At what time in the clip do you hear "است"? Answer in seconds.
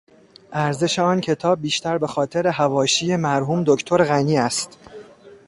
4.37-4.77